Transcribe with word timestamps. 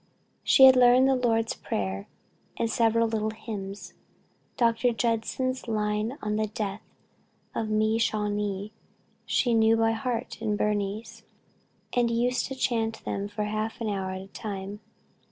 She 0.43 0.63
had 0.65 0.75
learned 0.75 1.07
the 1.07 1.13
Lord's 1.15 1.53
prayer 1.53 2.07
and 2.57 2.71
several 2.71 3.07
little 3.07 3.29
hymns. 3.29 3.93
Dr. 4.57 4.93
Judson's 4.93 5.67
lines 5.67 6.13
on 6.23 6.37
the 6.37 6.47
death 6.47 6.81
of 7.53 7.69
Mee 7.69 7.99
Shawayee 7.99 8.71
she 9.27 9.53
knew 9.53 9.77
by 9.77 9.91
heart 9.91 10.41
in 10.41 10.55
Burmese, 10.55 11.21
and 11.93 12.09
used 12.09 12.47
to 12.47 12.55
chant 12.55 13.05
them 13.05 13.27
for 13.27 13.43
half 13.43 13.79
an 13.79 13.89
hour 13.89 14.09
at 14.09 14.21
a 14.21 14.27
time.... 14.29 14.79